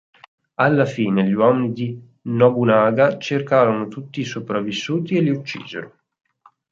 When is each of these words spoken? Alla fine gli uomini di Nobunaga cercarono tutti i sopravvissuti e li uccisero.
Alla 0.55 0.85
fine 0.85 1.23
gli 1.25 1.33
uomini 1.33 1.73
di 1.73 2.01
Nobunaga 2.23 3.19
cercarono 3.19 3.87
tutti 3.87 4.21
i 4.21 4.25
sopravvissuti 4.25 5.15
e 5.15 5.21
li 5.21 5.29
uccisero. 5.29 5.97